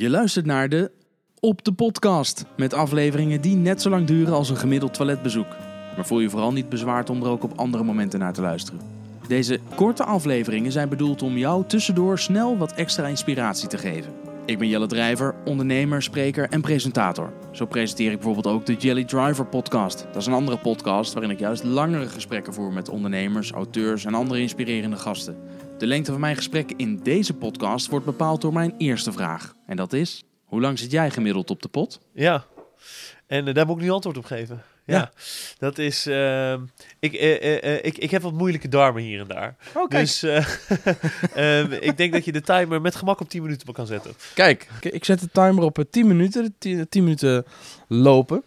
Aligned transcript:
Je 0.00 0.10
luistert 0.10 0.46
naar 0.46 0.68
de 0.68 0.90
Op 1.40 1.64
de 1.64 1.72
Podcast. 1.72 2.44
Met 2.56 2.74
afleveringen 2.74 3.40
die 3.40 3.56
net 3.56 3.82
zo 3.82 3.90
lang 3.90 4.06
duren 4.06 4.34
als 4.34 4.50
een 4.50 4.56
gemiddeld 4.56 4.94
toiletbezoek. 4.94 5.46
Maar 5.96 6.06
voel 6.06 6.20
je 6.20 6.30
vooral 6.30 6.52
niet 6.52 6.68
bezwaard 6.68 7.10
om 7.10 7.22
er 7.22 7.28
ook 7.28 7.42
op 7.42 7.58
andere 7.58 7.84
momenten 7.84 8.18
naar 8.18 8.32
te 8.32 8.40
luisteren. 8.40 8.80
Deze 9.28 9.58
korte 9.74 10.04
afleveringen 10.04 10.72
zijn 10.72 10.88
bedoeld 10.88 11.22
om 11.22 11.36
jou 11.36 11.64
tussendoor 11.66 12.18
snel 12.18 12.58
wat 12.58 12.72
extra 12.72 13.06
inspiratie 13.06 13.68
te 13.68 13.78
geven. 13.78 14.12
Ik 14.44 14.58
ben 14.58 14.68
Jelle 14.68 14.86
Drijver, 14.86 15.34
ondernemer, 15.44 16.02
spreker 16.02 16.48
en 16.48 16.60
presentator. 16.60 17.32
Zo 17.50 17.66
presenteer 17.66 18.10
ik 18.10 18.16
bijvoorbeeld 18.16 18.54
ook 18.54 18.66
de 18.66 18.74
Jelly 18.74 19.04
Driver 19.04 19.46
podcast. 19.46 20.06
Dat 20.06 20.16
is 20.16 20.26
een 20.26 20.32
andere 20.32 20.58
podcast 20.58 21.12
waarin 21.12 21.32
ik 21.32 21.38
juist 21.38 21.64
langere 21.64 22.08
gesprekken 22.08 22.54
voer 22.54 22.72
met 22.72 22.88
ondernemers, 22.88 23.50
auteurs 23.50 24.04
en 24.04 24.14
andere 24.14 24.40
inspirerende 24.40 24.96
gasten. 24.96 25.36
De 25.80 25.86
lengte 25.86 26.10
van 26.10 26.20
mijn 26.20 26.36
gesprekken 26.36 26.76
in 26.78 27.00
deze 27.02 27.34
podcast 27.34 27.86
wordt 27.88 28.04
bepaald 28.06 28.40
door 28.40 28.52
mijn 28.52 28.74
eerste 28.78 29.12
vraag. 29.12 29.54
En 29.66 29.76
dat 29.76 29.92
is, 29.92 30.24
hoe 30.44 30.60
lang 30.60 30.78
zit 30.78 30.90
jij 30.90 31.10
gemiddeld 31.10 31.50
op 31.50 31.62
de 31.62 31.68
pot? 31.68 32.00
Ja, 32.12 32.44
en 33.26 33.48
eh, 33.48 33.54
daar 33.54 33.66
moet 33.66 33.76
ik 33.76 33.82
nu 33.82 33.90
antwoord 33.90 34.16
op 34.16 34.24
geven. 34.24 34.62
Ja, 34.84 34.96
Ja. 34.96 35.10
dat 35.58 35.78
is. 35.78 36.06
ehm, 36.06 36.60
ik, 36.98 37.12
eh, 37.12 37.62
eh, 37.76 37.84
ik, 37.84 37.98
ik 37.98 38.10
heb 38.10 38.22
wat 38.22 38.32
moeilijke 38.32 38.68
darmen 38.68 39.02
hier 39.02 39.20
en 39.20 39.26
daar. 39.26 39.56
Oh, 39.74 39.88
Dus 39.88 40.22
eh, 40.22 40.46
ehm, 41.60 41.72
ik 41.72 41.96
denk 41.96 42.12
dat 42.12 42.24
je 42.24 42.32
de 42.32 42.40
timer 42.40 42.80
met 42.80 42.94
gemak 42.94 43.20
op 43.20 43.28
10 43.28 43.42
minuten 43.42 43.72
kan 43.72 43.86
zetten. 43.86 44.12
Kijk, 44.34 44.68
ik- 44.80 45.04
zet 45.04 45.20
de 45.20 45.28
timer 45.32 45.64
op 45.64 45.78
eh, 45.78 45.84
10 45.90 46.06
minuten. 46.06 46.44
De 46.44 46.52
10, 46.58 46.88
10 46.88 47.02
minuten 47.02 47.44
lopen. 47.88 48.42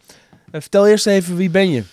Vertel 0.52 0.88
eerst 0.88 1.08
even, 1.08 1.36
wie 1.36 1.50
ben 1.50 1.70
je? 1.70 1.84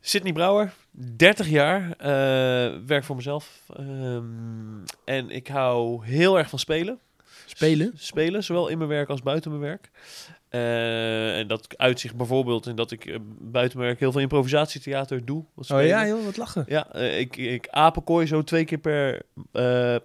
Sydney 0.00 0.32
Brouwer, 0.32 0.72
30 1.16 1.48
jaar, 1.48 1.92
eh, 1.98 2.76
werk 2.86 3.04
voor 3.04 3.16
mezelf. 3.16 3.60
Ehm, 3.76 4.24
en 5.04 5.30
ik 5.30 5.48
hou 5.48 6.06
heel 6.06 6.38
erg 6.38 6.48
van 6.48 6.58
spelen. 6.58 6.98
Spelen? 7.46 7.92
S- 7.96 8.06
Spelen, 8.06 8.44
zowel 8.44 8.68
in 8.68 8.78
mijn 8.78 8.90
werk 8.90 9.08
als 9.08 9.22
buiten 9.22 9.50
mijn 9.50 9.62
werk. 9.62 9.90
Eh, 10.48 11.38
en 11.38 11.46
dat 11.46 11.78
uitzicht 11.78 12.16
bijvoorbeeld 12.16 12.66
in 12.66 12.76
dat 12.76 12.90
ik 12.90 13.04
eh, 13.06 13.16
buiten 13.40 13.76
mijn 13.76 13.88
werk 13.88 14.00
heel 14.00 14.12
veel 14.12 14.20
improvisatietheater 14.20 15.24
doe. 15.24 15.44
wat 15.54 15.70
Oh 15.70 15.82
ja, 15.84 16.06
joh, 16.06 16.24
wat 16.24 16.36
lachen. 16.36 16.64
Ja, 16.68 16.94
ik, 16.94 17.36
ik 17.36 17.68
apenkooi 17.68 18.26
zo 18.26 18.42
twee 18.42 18.64
keer 18.64 18.78
per, 18.78 19.22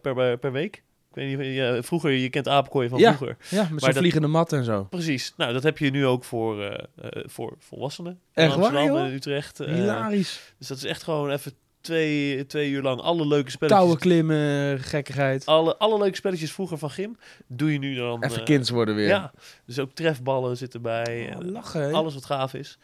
per, 0.02 0.38
per 0.38 0.52
week. 0.52 0.84
Ik 1.14 1.38
weet 1.38 1.38
niet, 1.48 1.56
ja, 1.56 1.82
vroeger, 1.84 2.12
je 2.12 2.30
kent 2.30 2.48
apenkooi 2.48 2.90
van 2.90 3.00
Ja. 3.00 3.16
vroeger. 3.16 3.38
Ja, 3.50 3.68
met 3.72 3.84
zo'n 3.84 3.94
vliegende 3.94 4.28
mat 4.28 4.54
en 4.54 4.64
zo. 4.64 4.84
Precies. 4.84 5.34
Nou, 5.38 5.54
dat 5.54 5.64
heb 5.64 5.78
je 5.78 5.90
nu 5.90 6.06
ook 6.06 6.24
voor, 6.24 6.64
eh, 6.64 6.84
eh, 7.02 7.24
voor 7.26 7.56
volwassenen. 7.60 8.12
In 8.34 8.44
Echt 8.44 8.54
Amsterdam 8.56 8.96
en 8.98 9.14
Utrecht. 9.14 9.60
eh, 9.60 9.74
Hilarisch. 9.74 10.54
dus 10.58 10.68
dat 10.68 10.78
is 10.78 10.84
echt 10.84 11.04
gewoon 11.04 11.30
even 11.32 11.54
twee, 11.82 12.46
twee 12.46 12.70
uur 12.70 12.82
lang 12.82 13.02
alle 13.02 13.28
leuke 13.28 13.52
spelletjes. 13.52 13.82
Touwen 13.82 14.00
klimmen, 14.02 14.80
gekkigheid. 14.80 15.46
Alle, 15.46 15.78
alle 15.78 15.98
leuke 15.98 16.16
spelletjes 16.16 16.52
vroeger 16.52 16.78
van 16.78 16.90
Gym 16.90 17.18
doe 17.48 17.72
je 17.72 17.80
nu 17.80 17.96
dan. 17.96 18.24
Even 18.24 18.38
eh, 18.40 18.44
kinds 18.44 18.70
worden 18.70 18.96
weer. 18.96 19.08
Ja, 19.08 19.32
dus 19.66 19.80
ook 19.80 19.92
trefballen 19.92 20.58
zitten 20.58 20.82
bij. 20.82 21.34
Oh, 21.36 21.42
en 21.42 21.52
lachen, 21.52 21.94
alles 21.94 22.14
wat 22.14 22.26
gaaf 22.26 22.54
is. 22.54 22.78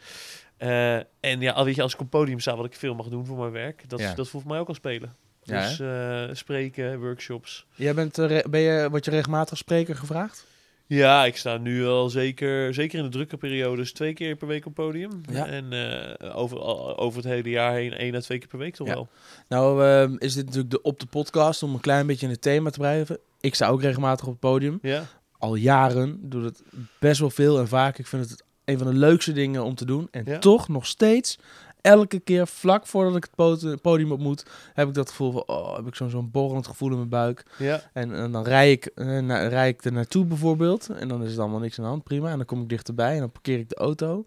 Eh, 0.56 0.94
en 0.96 1.40
ja, 1.40 1.64
weet 1.64 1.74
je, 1.74 1.82
als 1.82 1.94
ik 1.94 2.00
op 2.00 2.10
podium 2.10 2.40
sta, 2.40 2.56
wat 2.56 2.64
ik 2.66 2.74
veel 2.74 2.94
mag 2.94 3.08
doen 3.08 3.26
voor 3.26 3.38
mijn 3.38 3.52
werk, 3.52 3.88
dat, 3.88 4.00
Ja. 4.00 4.14
dat 4.14 4.28
voelt 4.28 4.44
mij 4.44 4.58
ook 4.58 4.68
al 4.68 4.74
spelen. 4.74 5.16
Ja, 5.50 5.68
dus 5.68 5.80
eh, 5.80 6.36
spreken, 6.36 7.00
workshops. 7.00 7.66
Jij 7.74 7.94
bent, 7.94 8.18
eh, 8.18 8.38
ben 8.50 8.60
je, 8.60 8.90
word 8.90 9.04
je 9.04 9.10
regelmatig 9.10 9.58
spreker 9.58 9.96
gevraagd? 9.96 10.46
Ja, 10.86 11.24
ik 11.24 11.36
sta 11.36 11.56
nu 11.56 11.86
al 11.86 12.08
zeker, 12.08 12.74
zeker 12.74 12.98
in 12.98 13.04
de 13.04 13.10
drukke 13.10 13.36
periodes, 13.36 13.92
twee 13.92 14.12
keer 14.12 14.36
per 14.36 14.46
week 14.48 14.66
op 14.66 14.76
het 14.76 14.86
podium. 14.86 15.20
Ja. 15.32 15.46
En 15.46 15.72
eh, 15.72 16.36
over, 16.36 16.58
al- 16.60 16.98
over 16.98 17.22
het 17.22 17.30
hele 17.32 17.48
jaar 17.50 17.72
heen, 17.72 17.92
één 17.92 18.14
à 18.14 18.20
twee 18.20 18.38
keer 18.38 18.48
per 18.48 18.58
week 18.58 18.74
toch 18.74 18.86
Ja. 18.86 18.94
wel. 18.94 19.08
Nou, 19.48 19.84
ehm, 19.84 20.14
is 20.18 20.34
dit 20.34 20.44
natuurlijk 20.44 20.70
de 20.70 20.82
op 20.82 21.00
de 21.00 21.06
podcast 21.06 21.62
om 21.62 21.74
een 21.74 21.80
klein 21.80 22.06
beetje 22.06 22.26
in 22.26 22.32
het 22.32 22.42
thema 22.42 22.70
te 22.70 22.78
blijven. 22.78 23.18
Ik 23.40 23.54
sta 23.54 23.68
ook 23.68 23.82
regelmatig 23.82 24.24
op 24.26 24.30
het 24.30 24.40
podium. 24.40 24.78
Ja, 24.82 25.04
Al 25.38 25.54
jaren 25.54 26.18
doe 26.22 26.44
het 26.44 26.62
best 26.98 27.20
wel 27.20 27.30
veel 27.30 27.58
en 27.58 27.68
vaak. 27.68 27.98
Ik 27.98 28.06
vind 28.06 28.30
het 28.30 28.44
een 28.64 28.78
van 28.78 28.86
de 28.86 28.98
leukste 28.98 29.32
dingen 29.32 29.64
om 29.64 29.74
te 29.74 29.84
doen. 29.84 30.08
En 30.10 30.22
Ja. 30.26 30.38
toch 30.38 30.68
nog 30.68 30.86
steeds, 30.86 31.38
elke 31.82 32.18
keer 32.20 32.46
vlak 32.46 32.86
voordat 32.86 33.16
ik 33.16 33.26
het 33.36 33.80
podium 33.82 34.12
op 34.12 34.18
moet, 34.20 34.44
heb 34.74 34.88
ik 34.88 34.94
dat 34.94 35.08
gevoel 35.08 35.32
van, 35.32 35.42
oh, 35.46 35.76
heb 35.76 35.86
ik 35.86 35.94
zo'n 35.94 36.10
zo'n 36.10 36.30
borrelend 36.30 36.66
gevoel 36.66 36.90
in 36.90 36.96
mijn 36.96 37.08
buik. 37.08 37.42
ja, 37.58 37.80
En, 37.92 38.14
en 38.14 38.32
dan 38.32 38.44
rij 38.44 38.70
ik, 38.72 38.86
eh, 38.94 39.18
na, 39.18 39.46
rij 39.48 39.68
ik 39.68 39.84
er 39.84 39.92
naartoe 39.92 40.24
bijvoorbeeld. 40.24 40.88
En 40.88 41.08
dan 41.08 41.22
is 41.24 41.30
het 41.30 41.38
allemaal 41.38 41.58
niks 41.60 41.78
aan 41.78 41.84
de 41.84 41.90
hand, 41.90 42.04
prima. 42.04 42.30
En 42.30 42.36
dan 42.36 42.46
kom 42.46 42.62
ik 42.62 42.68
dichterbij 42.68 43.12
en 43.14 43.18
dan 43.18 43.30
parkeer 43.32 43.58
ik 43.58 43.68
de 43.68 43.76
auto. 43.76 44.24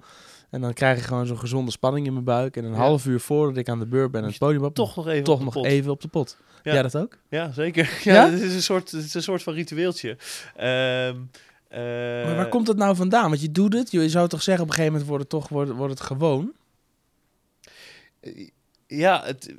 En 0.50 0.62
dan 0.62 0.74
krijg 0.74 0.98
ik 0.98 1.04
gewoon 1.04 1.26
zo'n 1.26 1.40
gezonde 1.40 1.72
spanning 1.72 2.06
in 2.06 2.14
mijn 2.14 2.26
buik. 2.26 2.58
En 2.58 2.64
een 2.64 2.72
Ja. 2.72 2.78
half 2.78 3.06
uur 3.06 3.20
voordat 3.20 3.58
ik 3.58 3.70
aan 3.70 3.80
de 3.80 3.86
beurt 3.86 4.12
ben 4.12 4.22
en 4.24 4.28
het 4.30 4.38
podium 4.38 4.64
op, 4.64 4.76
toch 4.76 4.96
nog 4.96 5.08
even 5.08 5.24
toch 5.24 5.34
op 5.34 5.40
de 5.40 5.46
nog 5.46 5.54
pot. 5.54 5.66
even 5.66 5.92
op 5.92 6.02
de 6.02 6.08
pot. 6.08 6.38
Ja. 6.64 6.74
Ja, 6.74 6.82
dat 6.82 6.98
ook? 6.98 7.18
Ja, 7.30 7.52
zeker. 7.52 7.90
Ja, 8.04 8.14
Ja? 8.14 8.30
Het, 8.32 8.42
is 8.42 8.54
een 8.54 8.62
soort, 8.64 8.92
het 8.92 9.04
is 9.04 9.14
een 9.14 9.22
soort 9.24 9.44
van 9.44 9.54
ritueeltje. 9.54 10.18
Ehm, 10.56 11.16
eh, 11.68 11.80
Maar 12.26 12.36
waar 12.36 12.50
komt 12.50 12.68
het 12.68 12.78
nou 12.78 12.96
vandaan? 12.96 13.30
Want 13.30 13.42
je 13.42 13.52
doet 13.52 13.74
het, 13.74 13.92
je 13.92 14.10
zou 14.10 14.28
toch 14.28 14.42
zeggen 14.42 14.64
op 14.64 14.70
een 14.70 14.76
gegeven 14.76 15.00
moment 15.00 15.10
wordt 15.18 15.32
het 15.32 15.42
toch 15.42 15.50
wordt, 15.50 15.72
wordt 15.72 15.94
het 16.00 16.02
gewoon. 16.02 16.52
Ja, 18.88 19.24
het, 19.26 19.54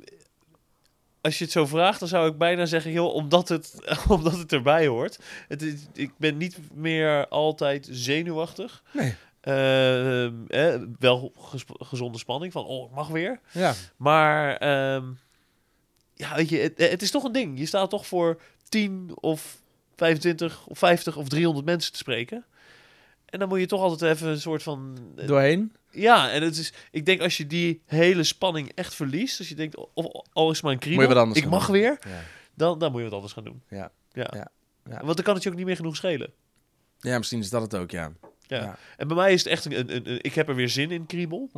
als 1.21 1.37
je 1.37 1.43
het 1.43 1.53
zo 1.53 1.65
vraagt, 1.65 1.99
dan 1.99 2.07
zou 2.07 2.29
ik 2.29 2.37
bijna 2.37 2.65
zeggen, 2.65 2.91
joh, 2.91 3.13
omdat 3.13 3.49
het, 3.49 3.73
omdat 4.09 4.37
het 4.37 4.53
erbij 4.53 4.87
hoort. 4.87 5.19
Het, 5.47 5.61
is- 5.61 5.85
ik 5.93 6.11
ben 6.17 6.37
niet 6.37 6.57
meer 6.73 7.27
altijd 7.27 7.87
zenuwachtig. 7.91 8.83
Nee. 8.93 9.15
Ehm, 9.41 10.33
eh, 10.47 10.75
wel 10.99 11.31
gezonde 11.79 12.17
spanning 12.17 12.51
van, 12.51 12.65
oh, 12.65 12.89
ik 12.89 12.95
mag 12.95 13.07
weer. 13.07 13.39
Ja. 13.51 13.73
Maar 13.97 14.57
ehm, 14.57 15.05
ja, 16.13 16.35
weet 16.35 16.49
je, 16.49 16.57
het, 16.57 16.77
het 16.77 17.01
is 17.01 17.11
toch 17.11 17.23
een 17.23 17.31
ding. 17.31 17.59
Je 17.59 17.65
staat 17.65 17.89
toch 17.89 18.07
voor 18.07 18.41
10 18.69 19.11
of 19.15 19.61
25 19.95 20.65
of 20.67 20.77
50 20.77 21.17
of 21.17 21.29
300 21.29 21.65
mensen 21.65 21.91
te 21.91 21.97
spreken. 21.97 22.45
En 23.25 23.39
dan 23.39 23.47
moet 23.47 23.59
je 23.59 23.65
toch 23.65 23.81
altijd 23.81 24.11
even 24.15 24.27
een 24.27 24.41
soort 24.41 24.63
van... 24.63 24.97
eh, 25.15 25.27
Doorheen. 25.27 25.73
Ja, 25.95 26.29
en 26.31 26.43
het 26.43 26.57
is, 26.57 26.73
ik 26.91 27.05
denk 27.05 27.21
als 27.21 27.37
je 27.37 27.47
die 27.47 27.81
hele 27.85 28.23
spanning 28.23 28.71
echt 28.75 28.95
verliest, 28.95 29.39
als 29.39 29.49
je 29.49 29.55
denkt, 29.55 29.75
of 29.93 30.05
al 30.33 30.51
is 30.51 30.61
maar 30.61 30.71
een 30.71 30.79
kriebel, 30.79 31.31
ik 31.35 31.45
mag 31.49 31.65
doen. 31.65 31.75
weer, 31.75 31.97
Ja. 32.07 32.21
dan, 32.53 32.79
dan 32.79 32.91
moet 32.91 32.99
je 32.99 33.05
wat 33.05 33.15
anders 33.15 33.33
gaan 33.33 33.43
doen. 33.43 33.61
Ja. 33.69 33.91
ja. 34.11 34.27
Ja. 34.33 34.47
Ja. 34.89 35.01
Want 35.03 35.15
dan 35.15 35.25
kan 35.25 35.33
het 35.33 35.43
je 35.43 35.49
ook 35.49 35.55
niet 35.55 35.65
meer 35.65 35.75
genoeg 35.75 35.95
schelen. 35.95 36.33
ja, 36.99 37.17
misschien 37.17 37.39
is 37.39 37.49
dat 37.49 37.61
het 37.61 37.75
ook, 37.75 37.91
ja. 37.91 38.11
Ja. 38.47 38.57
Ja. 38.61 38.77
En 38.97 39.07
bij 39.07 39.17
mij 39.17 39.33
is 39.33 39.43
het 39.43 39.51
echt 39.51 39.65
een, 39.65 39.79
een, 39.79 39.95
een- 39.95 40.09
een- 40.11 40.19
ik 40.21 40.33
heb 40.33 40.49
er 40.49 40.55
weer 40.55 40.69
zin 40.69 40.91
in, 40.91 41.05
kriebel. 41.05 41.49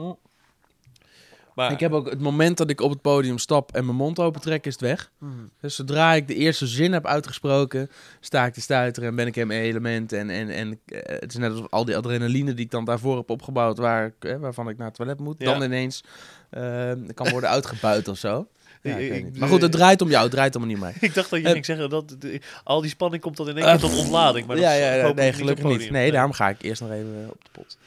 Maar, 1.58 1.72
Ik 1.72 1.80
heb 1.80 1.92
ook 1.92 2.10
het 2.10 2.20
moment 2.20 2.58
dat 2.58 2.70
ik 2.70 2.82
op 2.82 2.90
het 2.90 3.02
podium 3.02 3.38
stap 3.38 3.72
en 3.76 3.86
mijn 3.86 3.98
mond 3.98 4.20
open 4.20 4.42
trek, 4.42 4.66
is 4.66 4.72
het 4.74 4.82
weg. 4.82 5.12
Hmm. 5.20 5.50
Dus 5.62 5.76
zodra 5.76 6.14
ik 6.14 6.28
de 6.28 6.36
eerste 6.36 6.68
zin 6.68 6.94
heb 6.94 7.06
uitgesproken, 7.06 7.90
sta 8.20 8.46
ik 8.46 8.54
te 8.54 8.62
stuiteren 8.62 9.10
en 9.10 9.16
ben 9.16 9.28
ik 9.28 9.36
in 9.36 9.48
mijn 9.48 9.62
element. 9.62 10.14
En, 10.14 10.30
en, 10.30 10.50
en 10.50 10.80
eh, 10.86 11.00
het 11.20 11.32
is 11.32 11.38
net 11.38 11.52
alsof 11.52 11.68
al 11.70 11.86
die 11.86 11.98
adrenaline 11.98 12.54
die 12.54 12.66
ik 12.66 12.72
dan 12.72 12.86
daarvoor 12.86 13.18
heb 13.18 13.30
opgebouwd, 13.30 13.78
waar, 13.78 14.06
ik, 14.06 14.14
eh, 14.30 14.36
waarvan 14.40 14.70
ik 14.70 14.78
naar 14.78 14.88
het 14.88 14.96
toilet 14.96 15.20
moet, 15.20 15.36
Ja. 15.40 15.52
dan 15.54 15.62
ineens 15.64 16.04
eh, 16.50 16.92
kan 17.14 17.30
worden 17.30 17.50
uitgebuit 17.50 18.08
of 18.08 18.18
zo. 18.18 18.48
Ja, 18.82 18.96
ik 18.96 19.14
Ik- 19.14 19.38
maar 19.38 19.50
goed, 19.50 19.62
het 19.62 19.72
draait 19.72 20.02
om 20.02 20.10
jou, 20.10 20.24
het 20.24 20.32
draait 20.32 20.56
om 20.56 20.68
niet 20.68 20.80
mij. 20.80 20.94
ik 21.00 21.14
dacht 21.14 21.30
dat 21.30 21.42
je 21.42 21.50
ging 21.50 21.66
zeggen 21.66 21.90
dat 21.90 22.16
de- 22.20 22.42
al 22.64 22.82
die 22.82 22.90
spanning 22.90 23.22
komt 23.22 23.38
dan 23.38 23.50
in 23.50 23.58
één 23.58 23.66
keer 23.66 23.80
tot 23.80 23.98
ontlading. 23.98 24.48
Maar 24.48 24.56
dat 24.56 24.66
ja, 24.66 24.72
ja, 24.74 24.94
ja, 24.94 25.14
nee, 25.14 25.34
gelukkig 25.34 25.66
niet. 25.66 25.90
Nee, 25.90 26.12
daarom 26.12 26.32
ga 26.32 26.50
ik 26.50 26.62
eerst 26.62 26.82
nog 26.82 26.92
even 26.92 27.28
op 27.30 27.40
de 27.44 27.50
pot. 27.52 27.78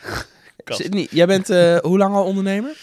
Jij 1.11 1.27
bent 1.27 1.47
hoe 1.83 1.99
lang 1.99 2.15
al 2.15 2.25
ondernemer? 2.25 2.77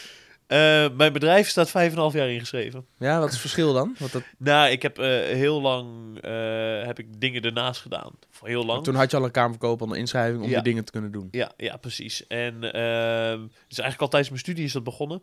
Eh, 0.47 0.57
mijn 0.97 1.13
bedrijf 1.13 1.47
staat 1.49 1.69
5,5 1.69 2.13
jaar 2.13 2.29
ingeschreven. 2.29 2.85
Ja, 2.97 3.15
wat 3.17 3.25
is 3.27 3.31
het 3.31 3.41
verschil 3.41 3.73
dan? 3.73 3.95
Want 3.99 4.11
dat, 4.11 4.23
Nou, 4.37 4.69
ik 4.69 4.81
heb 4.81 4.97
eh, 4.99 5.05
heel 5.35 5.61
lang 5.61 6.17
eh, 6.21 6.85
heb 6.85 6.99
ik 6.99 7.19
dingen 7.21 7.41
ernaast 7.41 7.81
gedaan. 7.81 8.11
Voor 8.29 8.47
heel 8.47 8.65
lang. 8.65 8.83
toen 8.83 8.95
had 8.95 9.11
je 9.11 9.17
al 9.17 9.23
een 9.23 9.31
kamerverkoop 9.31 9.81
aan 9.81 9.89
de 9.89 9.97
inschrijving 9.97 10.41
om 10.43 10.47
Ja. 10.49 10.53
die 10.53 10.63
dingen 10.63 10.85
te 10.85 10.91
kunnen 10.91 11.11
doen. 11.11 11.27
Ja, 11.31 11.51
ja, 11.57 11.77
precies. 11.77 12.27
En 12.27 12.53
ehm 12.73 13.41
dus 13.67 13.77
eigenlijk 13.79 14.01
al 14.01 14.07
tijdens 14.07 14.29
mijn 14.29 14.39
studie 14.41 14.63
is 14.65 14.71
dat 14.73 14.83
begonnen. 14.83 15.21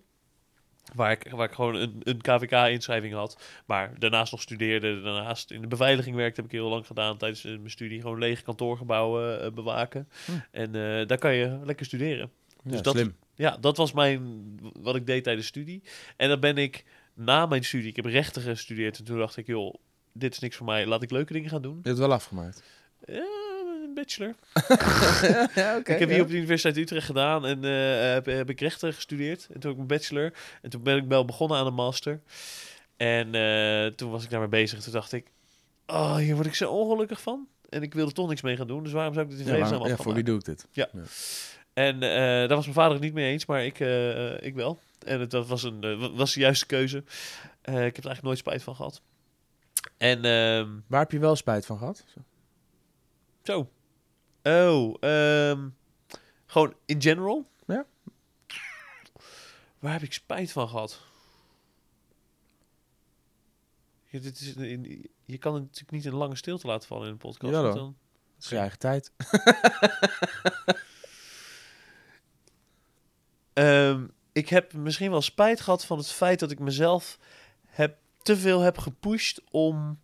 Waar 0.94 1.10
ik, 1.10 1.30
waar 1.30 1.48
ik 1.48 1.54
gewoon 1.54 1.74
een, 1.74 2.00
een 2.02 2.20
KVK-inschrijving 2.20 3.14
had. 3.14 3.42
Maar 3.66 3.92
daarnaast 3.98 4.32
nog 4.32 4.40
studeerde. 4.42 5.00
Daarnaast 5.02 5.50
in 5.50 5.60
de 5.60 5.66
beveiliging 5.66 6.16
werkte 6.16 6.40
heb 6.40 6.50
ik 6.50 6.56
heel 6.58 6.68
lang 6.68 6.86
gedaan 6.86 7.16
tijdens 7.16 7.42
mijn 7.42 7.70
studie. 7.70 8.00
Gewoon 8.00 8.18
lege 8.18 8.42
kantoorgebouwen 8.42 9.54
bewaken. 9.54 10.08
Hm. 10.24 10.32
En 10.50 10.72
daar 11.06 11.18
kan 11.18 11.34
je 11.34 11.58
lekker 11.64 11.86
studeren. 11.86 12.30
Ja, 12.64 12.70
Dus 12.70 12.82
dat- 12.82 12.94
slim. 12.94 13.14
Ja, 13.34 13.56
dat 13.60 13.76
was 13.76 13.92
mijn, 13.92 14.44
wat 14.80 14.96
ik 14.96 15.06
deed 15.06 15.24
tijdens 15.24 15.46
studie. 15.46 15.82
En 16.16 16.28
dan 16.28 16.40
ben 16.40 16.56
ik 16.56 16.84
na 17.14 17.46
mijn 17.46 17.64
studie, 17.64 17.88
ik 17.88 17.96
heb 17.96 18.04
rechten 18.04 18.42
gestudeerd. 18.42 18.98
En 18.98 19.04
toen 19.04 19.18
dacht 19.18 19.36
ik, 19.36 19.46
joh, 19.46 19.74
dit 20.12 20.32
is 20.32 20.38
niks 20.38 20.56
voor 20.56 20.66
mij. 20.66 20.86
Laat 20.86 21.02
ik 21.02 21.10
leuke 21.10 21.32
dingen 21.32 21.50
gaan 21.50 21.62
doen. 21.62 21.72
Je 21.72 21.76
hebt 21.76 21.98
het 21.98 22.06
wel 22.06 22.12
afgemaakt. 22.12 22.62
Ja, 23.06 23.24
een 23.84 23.94
bachelor. 23.94 24.34
ja, 25.54 25.76
oké. 25.76 25.92
ik 25.92 25.98
heb 25.98 26.08
hier 26.08 26.22
op 26.22 26.28
de 26.28 26.36
Universiteit 26.36 26.76
Utrecht 26.76 27.06
gedaan 27.06 27.46
en 27.46 27.64
eh, 27.64 28.12
heb, 28.12 28.26
heb 28.26 28.50
ik 28.50 28.60
rechten 28.60 28.94
gestudeerd. 28.94 29.46
En 29.46 29.60
toen 29.60 29.70
heb 29.70 29.70
ik 29.70 29.76
mijn 29.76 30.00
bachelor. 30.00 30.32
En 30.62 30.70
toen 30.70 30.82
ben 30.82 30.96
ik 30.96 31.04
wel 31.08 31.24
begonnen 31.24 31.58
aan 31.58 31.66
een 31.66 31.74
master. 31.74 32.20
En 32.96 33.34
eh, 33.34 33.86
toen 33.86 34.10
was 34.10 34.24
ik 34.24 34.30
daarmee 34.30 34.48
bezig. 34.48 34.82
Toen 34.82 34.92
dacht 34.92 35.12
ik, 35.12 35.26
oh, 35.86 36.16
hier 36.16 36.34
word 36.34 36.46
ik 36.46 36.54
zo 36.54 36.70
ongelukkig 36.70 37.20
van. 37.20 37.48
En 37.68 37.82
ik 37.82 37.94
wilde 37.94 38.12
toch 38.12 38.28
niks 38.28 38.42
mee 38.42 38.56
gaan 38.56 38.66
doen. 38.66 38.82
Dus 38.82 38.92
waarom 38.92 39.14
zou 39.14 39.26
ik 39.26 39.30
dit 39.30 39.40
in 39.40 39.46
Ja, 39.46 39.52
vredesnaam 39.52 39.88
ja, 39.88 39.96
voor 39.96 40.14
wie 40.14 40.22
doe 40.22 40.38
ik 40.38 40.44
dit? 40.44 40.66
En 41.74 41.94
eh, 42.02 42.10
daar 42.18 42.48
was 42.48 42.62
mijn 42.64 42.74
vader 42.76 42.92
het 42.92 43.02
niet 43.02 43.12
mee 43.14 43.32
eens, 43.32 43.46
maar 43.46 43.64
ik, 43.64 43.80
eh, 43.80 44.42
ik 44.42 44.54
wel. 44.54 44.78
En 45.06 45.20
het 45.20 45.30
dat 45.30 45.46
was, 45.46 45.62
een, 45.62 45.82
eh, 45.84 45.98
wa- 46.00 46.10
was 46.12 46.34
de 46.34 46.40
juiste 46.40 46.66
keuze. 46.66 46.96
Eh, 47.60 47.74
ik 47.74 47.96
heb 47.96 48.04
er 48.04 48.10
eigenlijk 48.10 48.22
nooit 48.22 48.38
spijt 48.38 48.62
van 48.62 48.74
gehad. 48.76 49.02
En 49.96 50.24
ehm, 50.24 50.68
Waar 50.86 51.00
heb 51.00 51.10
je 51.10 51.18
wel 51.18 51.36
spijt 51.36 51.66
van 51.66 51.78
gehad? 51.78 52.04
zo, 53.42 53.70
Oh, 54.42 54.94
ehm, 55.00 55.68
gewoon 56.46 56.74
in 56.84 57.02
general? 57.02 57.48
Ja. 57.66 57.86
Waar 59.78 59.92
heb 59.92 60.02
ik 60.02 60.12
spijt 60.12 60.52
van 60.52 60.68
gehad? 60.68 61.00
Ja, 64.04 64.18
dit 64.20 64.40
is, 64.40 64.56
een- 64.56 65.10
je 65.24 65.38
kan 65.38 65.54
het 65.54 65.62
natuurlijk 65.62 65.90
niet 65.90 66.04
een 66.04 66.14
lange 66.14 66.36
stilte 66.36 66.66
laten 66.66 66.88
vallen 66.88 67.06
in 67.06 67.12
een 67.12 67.18
podcast. 67.18 67.52
Dan- 67.52 67.96
Het 68.34 68.44
is 68.44 68.50
je 68.50 68.56
eigen 68.56 68.78
tijd. 68.78 69.12
Ehm, 73.54 74.04
ik 74.32 74.48
heb 74.48 74.72
misschien 74.72 75.10
wel 75.10 75.22
spijt 75.22 75.60
gehad 75.60 75.84
van 75.84 75.98
het 75.98 76.10
feit 76.10 76.38
dat 76.38 76.50
ik 76.50 76.58
mezelf 76.58 77.18
heb, 77.66 77.96
te 78.22 78.36
veel 78.36 78.60
heb 78.60 78.78
gepusht 78.78 79.40
om 79.50 80.00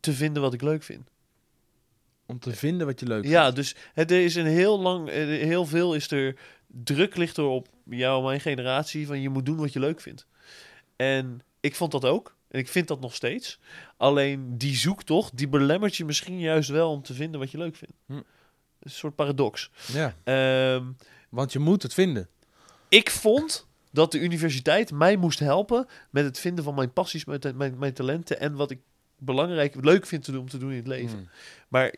te 0.00 0.12
vinden 0.12 0.42
wat 0.42 0.54
ik 0.54 0.62
leuk 0.62 0.82
vind. 0.82 1.10
Om 2.26 2.38
te 2.38 2.52
vinden 2.54 2.86
wat 2.86 3.00
je 3.00 3.06
leuk 3.06 3.24
Ja, 3.24 3.40
vindt. 3.42 3.56
dus 3.56 3.74
het 3.94 4.10
er 4.10 4.24
is 4.24 4.34
een 4.34 4.46
heel 4.46 4.80
lang, 4.80 5.08
heel 5.10 5.66
veel 5.66 5.94
is 5.94 6.10
er 6.10 6.36
druk 6.66 7.16
ligt 7.16 7.36
er 7.36 7.44
op 7.44 7.68
jou 7.84 8.22
mijn 8.24 8.40
generatie 8.40 9.06
van 9.06 9.20
je 9.20 9.28
moet 9.28 9.46
doen 9.46 9.56
wat 9.56 9.72
je 9.72 9.80
leuk 9.80 10.00
vindt. 10.00 10.26
En 10.96 11.40
ik 11.60 11.74
vond 11.74 11.92
dat 11.92 12.04
ook. 12.04 12.36
En 12.48 12.58
ik 12.58 12.68
vind 12.68 12.88
dat 12.88 13.00
nog 13.00 13.14
steeds. 13.14 13.58
Alleen 13.96 14.58
die 14.58 14.76
zoektocht, 14.76 15.36
die 15.36 15.48
belemmert 15.48 15.96
je 15.96 16.04
misschien 16.04 16.40
juist 16.40 16.68
wel 16.70 16.90
om 16.90 17.02
te 17.02 17.14
vinden 17.14 17.40
wat 17.40 17.50
je 17.50 17.58
leuk 17.58 17.76
vindt. 17.76 17.94
Hm. 18.06 18.12
Een 18.12 18.90
soort 18.90 19.14
paradox. 19.14 19.70
Ja, 19.92 20.14
Ehm, 20.24 20.84
want 21.28 21.52
je 21.52 21.58
moet 21.58 21.82
het 21.82 21.94
vinden. 21.94 22.28
Ik 22.88 23.10
vond 23.10 23.66
dat 23.90 24.12
de 24.12 24.20
universiteit 24.20 24.92
mij 24.92 25.16
moest 25.16 25.38
helpen 25.38 25.86
met 26.10 26.24
het 26.24 26.38
vinden 26.38 26.64
van 26.64 26.74
mijn 26.74 26.92
passies, 26.92 27.24
mijn, 27.24 27.40
mijn, 27.54 27.78
mijn 27.78 27.92
talenten 27.92 28.40
en 28.40 28.54
wat 28.54 28.70
ik 28.70 28.78
belangrijk, 29.18 29.74
leuk 29.84 30.06
vind 30.06 30.24
te 30.24 30.32
doen, 30.32 30.40
om 30.40 30.48
te 30.48 30.58
doen 30.58 30.70
in 30.70 30.76
het 30.76 30.86
leven. 30.86 31.18
Mm. 31.18 31.28
Maar 31.68 31.94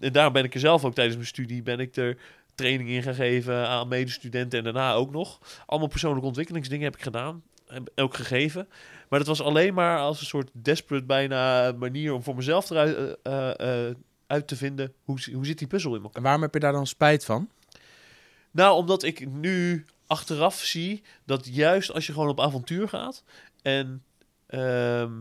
en 0.00 0.12
daarom 0.12 0.32
ben 0.32 0.44
ik 0.44 0.54
er 0.54 0.60
zelf 0.60 0.84
ook 0.84 0.94
tijdens 0.94 1.16
mijn 1.16 1.28
studie, 1.28 1.62
ben 1.62 1.80
ik 1.80 1.96
er 1.96 2.16
training 2.54 2.88
in 2.88 3.02
gaan 3.02 3.14
geven 3.14 3.68
aan 3.68 3.88
medestudenten 3.88 4.58
en 4.58 4.64
daarna 4.64 4.92
ook 4.92 5.10
nog. 5.10 5.40
Allemaal 5.66 5.88
persoonlijke 5.88 6.26
ontwikkelingsdingen 6.26 6.84
heb 6.84 6.96
ik 6.96 7.02
gedaan, 7.02 7.42
heb 7.66 7.90
ook 7.94 8.14
gegeven. 8.14 8.68
Maar 9.08 9.18
dat 9.18 9.28
was 9.28 9.42
alleen 9.42 9.74
maar 9.74 9.98
als 9.98 10.20
een 10.20 10.26
soort 10.26 10.50
desperate 10.52 11.06
bijna 11.06 11.72
manier 11.72 12.12
om 12.12 12.22
voor 12.22 12.34
mezelf 12.34 12.70
eruit 12.70 13.18
eh, 13.22 13.50
eh, 13.50 13.88
eh, 13.88 13.94
uit 14.26 14.48
te 14.48 14.56
vinden 14.56 14.92
hoe, 15.04 15.18
hoe 15.32 15.46
zit 15.46 15.58
die 15.58 15.66
puzzel 15.66 15.94
in 15.94 16.02
elkaar. 16.02 16.16
En 16.16 16.22
waarom 16.22 16.42
heb 16.42 16.54
je 16.54 16.60
daar 16.60 16.72
dan 16.72 16.86
spijt 16.86 17.24
van? 17.24 17.48
Nou, 18.56 18.76
omdat 18.76 19.02
ik 19.02 19.28
nu 19.28 19.84
achteraf 20.06 20.58
zie 20.58 21.02
dat 21.24 21.46
juist 21.46 21.92
als 21.92 22.06
je 22.06 22.12
gewoon 22.12 22.28
op 22.28 22.40
avontuur 22.40 22.88
gaat 22.88 23.24
en, 23.62 24.04
ehm, 24.46 25.12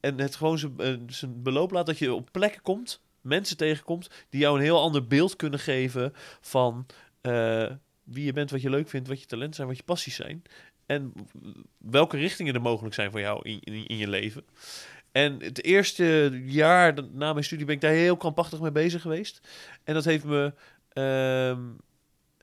en 0.00 0.18
het 0.18 0.36
gewoon 0.36 0.58
zijn, 0.58 0.78
eh, 0.78 0.94
zijn 1.06 1.42
beloop 1.42 1.70
laat, 1.70 1.86
dat 1.86 1.98
je 1.98 2.14
op 2.14 2.28
plekken 2.32 2.62
komt, 2.62 3.00
mensen 3.20 3.56
tegenkomt, 3.56 4.10
die 4.28 4.40
jou 4.40 4.56
een 4.56 4.64
heel 4.64 4.80
ander 4.80 5.06
beeld 5.06 5.36
kunnen 5.36 5.58
geven 5.58 6.12
van 6.40 6.86
eh, 7.20 7.70
wie 8.02 8.24
je 8.24 8.32
bent, 8.32 8.50
wat 8.50 8.62
je 8.62 8.70
leuk 8.70 8.88
vindt, 8.88 9.08
wat 9.08 9.20
je 9.20 9.26
talenten 9.26 9.54
zijn, 9.54 9.68
wat 9.68 9.76
je 9.76 9.82
passies 9.82 10.14
zijn. 10.14 10.42
En 10.86 11.12
welke 11.78 12.16
richtingen 12.16 12.54
er 12.54 12.60
mogelijk 12.60 12.94
zijn 12.94 13.10
voor 13.10 13.20
jou 13.20 13.48
in, 13.48 13.60
in, 13.60 13.86
in 13.86 13.96
je 13.96 14.08
leven. 14.08 14.44
En 15.12 15.42
het 15.42 15.64
eerste 15.64 16.40
jaar 16.44 16.94
na 17.12 17.32
mijn 17.32 17.44
studie 17.44 17.66
ben 17.66 17.74
ik 17.74 17.80
daar 17.80 17.90
heel 17.90 18.16
krampachtig 18.16 18.60
mee 18.60 18.72
bezig 18.72 19.02
geweest. 19.02 19.40
En 19.84 19.94
dat 19.94 20.04
heeft 20.04 20.24
me, 20.24 20.54
ehm, 20.88 21.60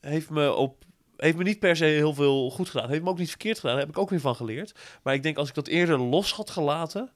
heeft 0.02 0.30
me 0.30 0.54
op 0.54 0.86
heeft 1.22 1.38
me 1.38 1.44
niet 1.44 1.60
per 1.60 1.76
se 1.76 1.86
heel 1.86 2.14
veel 2.14 2.50
goed 2.50 2.70
gedaan. 2.70 2.90
Heeft 2.90 3.04
me 3.04 3.10
ook 3.10 3.18
niet 3.18 3.30
verkeerd 3.30 3.60
gedaan. 3.60 3.76
Daar 3.76 3.86
heb 3.86 3.96
ik 3.96 4.02
ook 4.02 4.10
weer 4.10 4.20
van 4.20 4.36
geleerd. 4.36 4.80
Maar 5.04 5.14
ik 5.14 5.24
denk 5.24 5.38
als 5.38 5.50
ik 5.50 5.56
dat 5.56 5.68
eerder 5.68 6.00
los 6.00 6.34
had 6.34 6.50
gelaten, 6.50 7.12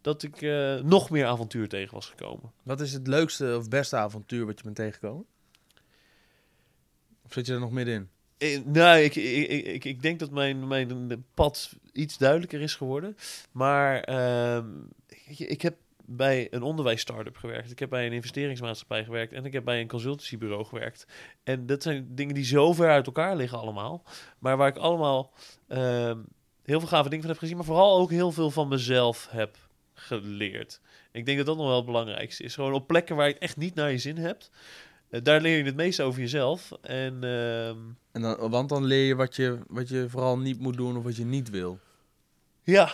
dat 0.00 0.22
ik 0.22 0.42
eh, 0.42 0.74
nog 0.74 1.10
meer 1.10 1.26
avontuur 1.26 1.68
tegen 1.68 1.94
was 1.94 2.06
gekomen. 2.06 2.52
Wat 2.62 2.80
is 2.80 2.92
het 2.92 3.06
leukste 3.06 3.56
of 3.56 3.68
beste 3.68 3.96
avontuur 3.96 4.46
wat 4.46 4.58
je 4.58 4.64
bent 4.64 4.76
tegengekomen? 4.76 5.26
Of 7.24 7.32
zit 7.32 7.46
je 7.46 7.52
er 7.52 7.60
nog 7.60 7.70
middenin? 7.70 8.08
Eh, 8.38 8.60
nou, 8.64 8.98
ik, 8.98 9.14
ik, 9.14 9.48
ik, 9.48 9.66
ik, 9.66 9.84
ik 9.84 10.02
denk 10.02 10.18
dat 10.18 10.30
mijn, 10.30 10.66
mijn 10.66 11.24
pad 11.34 11.72
iets 11.92 12.18
duidelijker 12.18 12.60
is 12.60 12.74
geworden. 12.74 13.16
Maar 13.52 14.00
ehm, 14.00 14.66
ik, 15.26 15.38
ik 15.38 15.62
heb 15.62 15.76
bij 16.10 16.46
een 16.50 16.62
onderwijs-startup 16.62 17.36
gewerkt. 17.36 17.70
Ik 17.70 17.78
heb 17.78 17.90
bij 17.90 18.06
een 18.06 18.12
investeringsmaatschappij 18.12 19.04
gewerkt. 19.04 19.32
En 19.32 19.44
ik 19.44 19.52
heb 19.52 19.64
bij 19.64 19.80
een 19.80 19.88
consultancybureau 19.88 20.64
gewerkt. 20.64 21.06
En 21.42 21.66
dat 21.66 21.82
zijn 21.82 22.08
dingen 22.14 22.34
die 22.34 22.44
zo 22.44 22.72
ver 22.72 22.90
uit 22.90 23.06
elkaar 23.06 23.36
liggen 23.36 23.58
allemaal. 23.58 24.04
Maar 24.38 24.56
waar 24.56 24.68
ik 24.68 24.76
allemaal 24.76 25.32
ehm, 25.68 26.18
heel 26.64 26.78
veel 26.80 26.88
gave 26.88 27.08
dingen 27.08 27.20
van 27.24 27.30
heb 27.30 27.40
gezien. 27.40 27.56
Maar 27.56 27.64
vooral 27.64 27.98
ook 27.98 28.10
heel 28.10 28.32
veel 28.32 28.50
van 28.50 28.68
mezelf 28.68 29.28
heb 29.30 29.56
geleerd. 29.94 30.80
Ik 31.12 31.26
denk 31.26 31.36
dat 31.38 31.46
dat 31.46 31.56
nog 31.56 31.66
wel 31.66 31.76
het 31.76 31.86
belangrijkste 31.86 32.42
is. 32.42 32.54
Gewoon 32.54 32.72
op 32.72 32.86
plekken 32.86 33.16
waar 33.16 33.26
je 33.26 33.32
het 33.32 33.42
echt 33.42 33.56
niet 33.56 33.74
naar 33.74 33.90
je 33.90 33.98
zin 33.98 34.16
hebt. 34.16 34.50
eh, 35.10 35.20
daar 35.22 35.40
leer 35.40 35.56
je 35.58 35.64
het 35.64 35.76
meest 35.76 36.00
over 36.00 36.20
jezelf. 36.20 36.72
En... 36.82 37.24
ehm, 37.24 37.76
En 38.12 38.22
dan, 38.22 38.50
want 38.50 38.68
dan 38.68 38.84
leer 38.84 39.06
je 39.06 39.14
wat, 39.14 39.36
je 39.36 39.58
wat 39.68 39.88
je 39.88 40.08
vooral 40.08 40.38
niet 40.38 40.60
moet 40.60 40.76
doen 40.76 40.96
of 40.96 41.04
wat 41.04 41.16
je 41.16 41.24
niet 41.24 41.50
wil. 41.50 41.78
Ja, 42.62 42.92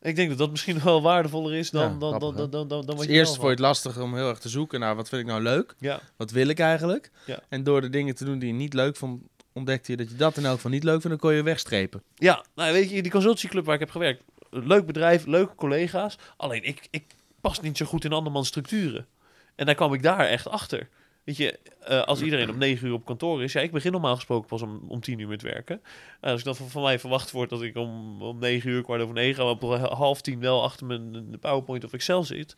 ik 0.00 0.16
denk 0.16 0.28
dat 0.28 0.38
dat 0.38 0.50
misschien 0.50 0.82
wel 0.84 1.02
waardevoller 1.02 1.54
is 1.54 1.70
dan, 1.70 1.82
Ja, 1.82 1.88
dan, 1.88 1.98
dan, 1.98 2.08
grappig, 2.08 2.38
dan, 2.38 2.50
dan, 2.50 2.68
dan, 2.68 2.86
dan 2.86 2.86
Dus 2.86 2.96
wat 2.96 3.04
je 3.04 3.12
eerst 3.12 3.34
vond 3.34 3.42
je 3.42 3.48
het 3.48 3.58
lastig 3.58 3.98
om 4.00 4.14
heel 4.14 4.28
erg 4.28 4.38
te 4.38 4.48
zoeken 4.48 4.80
naar 4.80 4.96
wat 4.96 5.08
vind 5.08 5.20
ik 5.20 5.26
nou 5.26 5.42
leuk? 5.42 5.74
Ja, 5.78 6.00
Wat 6.16 6.30
wil 6.30 6.48
ik 6.48 6.58
eigenlijk? 6.58 7.10
Ja. 7.26 7.40
En 7.48 7.62
door 7.62 7.80
de 7.80 7.90
dingen 7.90 8.14
te 8.14 8.24
doen 8.24 8.38
die 8.38 8.48
je 8.48 8.54
niet 8.54 8.74
leuk 8.74 8.96
vond, 8.96 9.22
ontdekte 9.52 9.90
je 9.90 9.96
dat 9.96 10.10
je 10.10 10.16
dat 10.16 10.36
in 10.36 10.44
elk 10.44 10.54
geval 10.54 10.70
niet 10.70 10.84
leuk 10.84 11.00
vindt. 11.00 11.08
Dan 11.08 11.18
kon 11.18 11.34
je 11.34 11.42
wegstrepen. 11.42 12.02
ja 12.14 12.44
nou, 12.54 12.72
weet 12.72 12.90
je, 12.90 13.02
die 13.02 13.10
consultancyclub 13.10 13.64
waar 13.64 13.74
ik 13.74 13.80
heb 13.80 13.90
gewerkt, 13.90 14.22
leuk 14.50 14.86
bedrijf, 14.86 15.26
leuke 15.26 15.54
collega's. 15.54 16.18
Alleen 16.36 16.64
ik, 16.64 16.88
ik 16.90 17.04
pas 17.40 17.60
niet 17.60 17.76
zo 17.76 17.86
goed 17.86 18.04
in 18.04 18.12
andermans 18.12 18.48
structuren. 18.48 19.06
En 19.54 19.66
daar 19.66 19.74
kwam 19.74 19.94
ik 19.94 20.02
daar 20.02 20.26
echt 20.26 20.48
achter. 20.48 20.88
Weet 21.26 21.36
je, 21.36 21.58
eh, 21.80 22.02
als 22.02 22.22
iedereen 22.22 22.50
om 22.50 22.58
negen 22.58 22.86
uur 22.86 22.92
op 22.92 23.04
kantoor 23.04 23.42
is, 23.42 23.52
ja, 23.52 23.60
ik 23.60 23.70
begin 23.70 23.92
normaal 23.92 24.14
gesproken 24.14 24.48
pas 24.48 24.62
om, 24.62 24.84
om 24.88 25.00
tien 25.00 25.18
uur 25.18 25.28
met 25.28 25.42
werken. 25.42 25.80
En 26.20 26.30
als 26.30 26.38
ik 26.38 26.44
dan 26.44 26.56
van, 26.56 26.68
van 26.68 26.82
mij 26.82 26.98
verwacht 26.98 27.30
wordt 27.30 27.50
dat 27.50 27.62
ik 27.62 27.76
om, 27.76 28.22
om 28.22 28.38
negen 28.38 28.70
uur, 28.70 28.82
kwart 28.82 29.02
over 29.02 29.14
negen, 29.14 29.44
op 29.44 29.62
half 29.80 30.20
tien 30.20 30.40
wel 30.40 30.62
achter 30.62 30.86
mijn 30.86 31.38
PowerPoint 31.40 31.84
of 31.84 31.92
Excel 31.92 32.24
zit. 32.24 32.56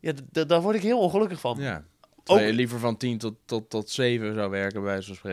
Ja, 0.00 0.12
daar 0.46 0.62
word 0.62 0.76
ik 0.76 0.82
heel 0.82 0.98
ongelukkig 0.98 1.40
van. 1.40 1.56
Ja. 1.58 1.84
Terwijl 2.22 2.46
Ook- 2.46 2.52
je 2.52 2.58
liever 2.58 2.78
van 2.78 2.96
10 2.96 3.18
tot, 3.18 3.34
tot, 3.44 3.70
tot 3.70 3.90
7 3.90 4.34
zou 4.34 4.50
werken, 4.50 4.82
bij 4.82 4.90
wijze 4.90 5.14
van 5.14 5.30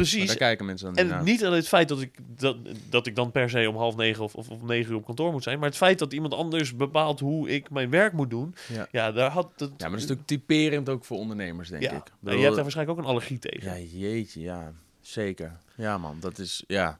Maar 0.00 0.08
Precies. 0.10 0.28
daar 0.28 0.36
kijken 0.48 0.66
mensen 0.66 0.86
dan 0.86 0.94
niet 0.94 1.04
En 1.12 1.16
naar. 1.16 1.24
niet 1.24 1.44
alleen 1.44 1.58
het 1.58 1.68
feit 1.68 1.88
dat 1.88 2.00
ik, 2.00 2.18
dat, 2.36 2.56
dat 2.88 3.06
ik 3.06 3.16
dan 3.16 3.30
per 3.30 3.50
se 3.50 3.68
om 3.68 3.76
half 3.76 3.96
negen 3.96 4.24
of, 4.24 4.34
of 4.34 4.48
om 4.48 4.66
negen 4.66 4.90
uur 4.90 4.96
op 4.96 5.04
kantoor 5.04 5.32
moet 5.32 5.42
zijn, 5.42 5.58
maar 5.58 5.68
het 5.68 5.76
feit 5.76 5.98
dat 5.98 6.12
iemand 6.12 6.34
anders 6.34 6.76
bepaalt 6.76 7.20
hoe 7.20 7.48
ik 7.48 7.70
mijn 7.70 7.90
werk 7.90 8.12
moet 8.12 8.30
doen, 8.30 8.54
Ja. 8.72 8.88
ja, 8.90 9.12
daar 9.12 9.30
had 9.30 9.50
het. 9.56 9.58
Ja, 9.60 9.66
maar 9.68 9.90
dat 9.90 9.92
is 9.98 10.00
natuurlijk 10.06 10.26
typerend 10.26 10.88
ook 10.88 11.04
voor 11.04 11.18
ondernemers, 11.18 11.68
denk 11.68 11.82
ja. 11.82 11.92
ik. 11.92 12.12
En 12.24 12.36
je 12.36 12.42
hebt 12.42 12.54
daar 12.54 12.62
waarschijnlijk 12.62 12.98
ook 12.98 13.04
een 13.04 13.10
allergie 13.10 13.38
tegen. 13.38 13.70
Ja, 13.80 13.86
jeetje, 13.98 14.40
ja. 14.40 14.72
Zeker. 15.00 15.56
Ja, 15.76 15.98
man. 15.98 16.16
Dat 16.20 16.38
is, 16.38 16.64
ja, 16.66 16.98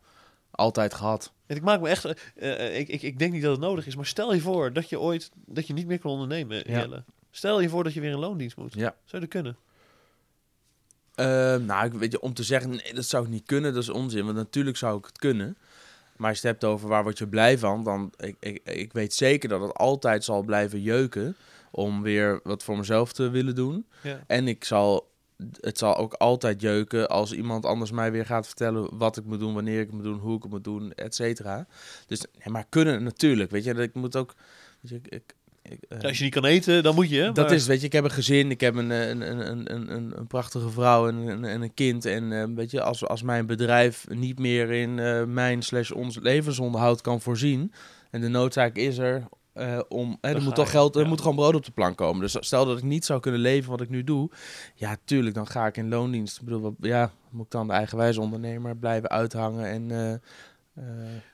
altijd 0.51 0.95
gehad. 0.95 1.33
En 1.47 1.57
ik 1.57 1.63
maak 1.63 1.81
me 1.81 1.89
echt, 1.89 2.05
eh, 2.05 2.67
eh, 2.67 2.79
ik, 2.79 2.89
ik, 2.89 3.03
ik 3.03 3.19
denk 3.19 3.33
niet 3.33 3.43
dat 3.43 3.51
het 3.51 3.61
nodig 3.61 3.87
is, 3.87 3.97
maar 3.97 4.07
stel 4.07 4.35
je 4.35 4.41
voor 4.41 4.73
dat 4.73 4.89
je 4.89 5.01
ooit, 5.01 5.31
dat 5.47 5.67
je 5.67 5.73
niet 5.73 5.87
meer 5.87 5.99
kan 5.99 6.11
ondernemen, 6.11 6.57
Ja. 6.57 6.79
Jelle. 6.79 7.05
Stel 7.31 7.61
je 7.61 7.69
voor 7.69 7.85
dat 7.85 7.93
je 7.95 8.01
weer 8.01 8.11
in 8.11 8.19
loondienst 8.19 8.57
moet. 8.57 8.75
Ja. 8.75 8.95
Zou 9.05 9.21
dat 9.23 9.31
kunnen? 9.31 9.57
Ehm, 11.15 11.65
nou, 11.65 11.91
weet 11.99 12.13
je, 12.13 12.21
om 12.21 12.35
te 12.35 12.43
zeggen, 12.43 12.71
nee, 12.71 12.95
dat 12.95 13.05
zou 13.05 13.25
ik 13.25 13.31
niet 13.31 13.47
kunnen, 13.47 13.75
dat 13.75 13.83
is 13.83 13.89
onzin. 13.89 14.25
Want 14.25 14.37
natuurlijk 14.37 14.77
zou 14.77 14.99
ik 14.99 15.05
het 15.05 15.19
kunnen. 15.19 15.57
Maar 16.17 16.29
als 16.29 16.41
je 16.41 16.47
het 16.47 16.61
hebt 16.61 16.73
over 16.73 16.89
waar 16.89 17.03
word 17.03 17.19
je 17.19 17.29
blij 17.29 17.59
van, 17.59 17.85
dan 17.85 18.13
ik, 18.17 18.37
ik, 18.41 18.61
ik 18.65 18.93
weet 18.93 19.15
zeker 19.15 19.49
dat 19.49 19.61
het 19.61 19.75
altijd 19.75 20.25
zal 20.25 20.43
blijven 20.43 20.83
jeuken 20.83 21.37
om 21.71 22.03
weer 22.03 22.41
wat 22.43 22.63
voor 22.63 22.77
mezelf 22.77 23.13
te 23.13 23.31
willen 23.31 23.55
doen. 23.55 23.87
Ja. 24.03 24.21
En 24.27 24.49
ik 24.49 24.65
zal, 24.65 25.11
het 25.61 25.79
zal 25.79 25.97
ook 25.97 26.13
altijd 26.13 26.61
jeuken 26.61 27.09
als 27.09 27.33
iemand 27.33 27.65
anders 27.65 27.91
mij 27.91 28.13
weer 28.13 28.27
gaat 28.27 28.47
vertellen 28.47 28.99
wat 28.99 29.17
ik 29.17 29.25
moet 29.25 29.39
doen, 29.39 29.55
wanneer 29.55 29.81
ik 29.81 29.93
moet 29.93 30.03
doen, 30.03 30.19
hoe 30.19 30.37
ik 30.37 30.43
het 30.43 30.51
moet 30.51 30.65
doen, 30.65 30.93
et 30.93 31.15
cetera. 31.15 31.67
Dus, 32.07 32.21
nee, 32.21 32.53
maar 32.53 32.67
kunnen 32.69 33.03
natuurlijk, 33.03 33.51
weet 33.51 33.65
je, 33.65 33.75
dat 33.75 33.83
ik 33.83 33.95
moet 33.95 34.17
ook, 34.17 34.35
weet 34.81 34.91
je, 34.91 35.11
ik, 35.17 35.35
Ja, 35.89 36.09
als 36.09 36.19
je 36.19 36.25
niet 36.25 36.33
kan 36.35 36.45
eten, 36.45 36.83
dan 36.83 36.95
moet 36.95 37.11
je. 37.11 37.21
hè, 37.21 37.33
dat 37.33 37.47
maar- 37.47 37.55
is, 37.55 37.67
weet 37.67 37.81
je, 37.81 37.87
ik 37.87 37.93
heb 37.93 38.05
een 38.05 38.11
gezin, 38.11 38.51
ik 38.51 38.61
heb 38.61 38.75
een, 38.75 38.91
eh, 38.91 39.09
een, 39.09 39.21
een, 39.31 39.51
een, 39.75 39.93
een, 39.95 40.13
een, 40.19 40.27
prachtige 40.27 40.71
vrouw 40.71 41.09
en 41.09 41.15
een, 41.17 41.45
en 41.45 41.63
een 41.63 41.75
kind. 41.75 42.05
En 42.05 42.33
eh, 42.33 42.45
weet 42.55 42.71
je, 42.71 42.83
als, 42.83 43.07
als 43.07 43.23
mijn 43.23 43.47
bedrijf 43.47 44.07
niet 44.09 44.39
meer 44.39 44.71
in 44.71 44.99
eh, 44.99 45.25
mijn 45.25 45.63
slash 45.63 45.91
ons 45.91 46.19
levensonderhoud 46.19 47.01
kan 47.01 47.21
voorzien 47.21 47.73
en 48.11 48.21
de 48.21 48.29
noodzaak 48.29 48.77
is 48.77 48.99
er 48.99 49.25
eh, 49.53 49.81
om, 49.89 50.19
hè, 50.21 50.35
er 50.35 50.43
moet 50.43 50.55
toch 50.55 50.71
geld, 50.71 50.95
er 50.97 51.03
ja. 51.03 51.09
moet 51.09 51.21
gewoon 51.21 51.37
brood 51.37 51.55
op 51.55 51.65
de 51.65 51.71
plank 51.73 51.97
komen. 51.97 52.21
Dus 52.21 52.37
stel 52.41 52.65
dat 52.65 52.79
ik 52.79 52.85
niet 52.85 53.05
zou 53.05 53.21
kunnen 53.21 53.41
leven 53.41 53.71
wat 53.71 53.81
ik 53.81 53.89
nu 53.89 54.05
doe, 54.05 54.31
ja, 54.75 54.97
tuurlijk, 55.05 55.35
dan 55.35 55.47
ga 55.47 55.67
ik 55.67 55.77
in 55.77 55.89
loondienst. 55.89 56.39
Ik 56.39 56.45
bedoel, 56.45 56.61
wat- 56.61 56.75
ja, 56.81 57.11
moet 57.31 57.45
ik 57.45 57.51
dan 57.51 57.67
de 57.67 57.73
eigenwijze 57.73 58.21
ondernemer 58.21 58.77
blijven 58.77 59.09
uithangen 59.11 59.67
en... 59.67 59.91
eh, 59.91 60.15
eh, 60.75 60.85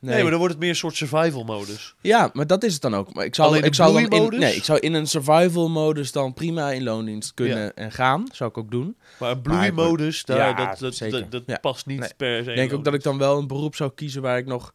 nee. 0.01 0.23
maar 0.23 0.31
dan 0.31 0.39
wordt 0.39 0.53
het 0.55 0.59
meer 0.63 0.71
een 0.71 0.77
soort 0.77 0.97
survival 0.97 1.45
modus. 1.45 1.95
ja, 2.01 2.31
maar 2.33 2.47
dat 2.47 2.63
is 2.65 2.73
het 2.73 2.83
dan 2.83 2.95
ook. 2.95 3.15
Maar 3.15 3.25
ik 3.25 3.35
zou, 3.35 3.49
Alleen 3.49 3.63
ik 3.63 3.75
zou 3.75 4.03
in, 4.03 4.39
nee, 4.39 4.55
ik 4.55 4.65
zou 4.65 4.79
in 4.79 4.95
een 4.95 5.07
survival 5.07 5.69
modus 5.69 6.13
dan 6.13 6.35
prima 6.35 6.71
in 6.71 6.83
loondienst 6.83 7.35
kunnen 7.35 7.59
Ja. 7.65 7.73
en 7.75 7.93
gaan. 7.93 8.27
Zou 8.33 8.51
ik 8.51 8.59
ook 8.59 8.71
doen. 8.71 8.97
Maar 9.19 9.31
een 9.31 9.41
bloeimodus, 9.43 10.25
daar, 10.25 10.37
Ja, 10.39 10.67
dat, 10.67 10.79
dat, 10.79 10.95
zeker. 10.95 11.21
dat, 11.21 11.31
dat 11.31 11.43
Ja. 11.47 11.59
past 11.59 11.87
niet 11.87 12.01
Nee. 12.01 12.15
per 12.17 12.45
se. 12.45 12.51
Ik 12.51 12.57
denk 12.57 12.73
ook 12.73 12.85
dat 12.85 12.95
ik 12.95 13.03
dan 13.03 13.19
wel 13.19 13.39
een 13.39 13.47
beroep 13.47 13.75
zou 13.77 13.91
kiezen 13.95 14.23
waar 14.23 14.39
ik 14.39 14.47
nog 14.47 14.73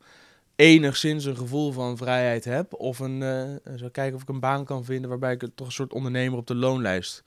enigszins 0.56 1.25
een 1.25 1.38
gevoel 1.38 1.72
van 1.72 1.98
vrijheid 1.98 2.46
heb. 2.46 2.74
Of 2.74 3.00
een, 3.00 3.22
eh, 3.24 3.75
zou 3.77 3.91
kijken 3.91 4.15
of 4.15 4.22
ik 4.22 4.30
een 4.30 4.39
baan 4.39 4.65
kan 4.65 4.86
vinden 4.86 5.10
waarbij 5.10 5.34
ik 5.34 5.44
toch 5.56 5.68
een 5.68 5.74
soort 5.74 5.94
ondernemer 5.94 6.38
op 6.39 6.48
de 6.48 6.56
loonlijst 6.56 7.24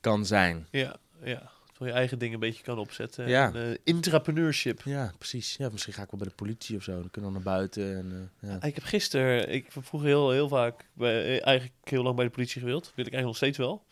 kan 0.00 0.26
zijn. 0.26 0.66
Ja, 0.70 0.96
ja. 1.24 1.50
Voor 1.76 1.86
je 1.86 1.92
eigen 1.92 2.18
dingen 2.18 2.34
een 2.34 2.40
beetje 2.40 2.62
kan 2.62 2.78
opzetten. 2.78 3.28
Ja. 3.28 3.52
En, 3.52 3.70
eh, 3.70 3.78
intrapreneurship. 3.84 4.82
Ja, 4.84 5.12
precies. 5.18 5.56
Ja, 5.58 5.68
misschien 5.72 5.92
ga 5.92 6.02
ik 6.02 6.10
wel 6.10 6.20
bij 6.20 6.28
de 6.28 6.34
politie 6.34 6.76
of 6.76 6.82
zo. 6.82 6.92
Dan 6.92 7.10
kunnen 7.10 7.30
we 7.30 7.36
naar 7.36 7.54
buiten. 7.54 7.96
En, 7.96 8.30
eh, 8.40 8.50
ja. 8.50 8.62
Ik 8.62 8.74
heb 8.74 8.84
gisteren, 8.84 9.52
ik 9.52 9.68
heb 9.72 9.86
vroeger 9.86 10.08
heel, 10.08 10.30
heel 10.30 10.48
vaak, 10.48 10.84
bij, 10.92 11.24
eh, 11.24 11.46
eigenlijk 11.46 11.76
heel 11.84 12.02
lang 12.02 12.16
bij 12.16 12.24
de 12.24 12.30
politie 12.30 12.60
gewild. 12.60 12.92
Wil 12.94 13.06
ik 13.06 13.12
eigenlijk 13.12 13.26
nog 13.26 13.36
steeds 13.36 13.58
wel. 13.58 13.84